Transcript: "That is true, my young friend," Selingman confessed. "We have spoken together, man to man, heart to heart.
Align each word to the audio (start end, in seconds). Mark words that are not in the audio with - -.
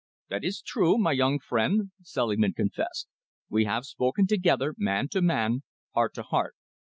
"That 0.29 0.43
is 0.43 0.63
true, 0.63 0.97
my 0.97 1.11
young 1.11 1.37
friend," 1.37 1.91
Selingman 2.01 2.53
confessed. 2.53 3.07
"We 3.49 3.65
have 3.65 3.85
spoken 3.85 4.25
together, 4.25 4.73
man 4.79 5.09
to 5.09 5.21
man, 5.21 5.61
heart 5.93 6.15
to 6.15 6.23
heart. 6.23 6.55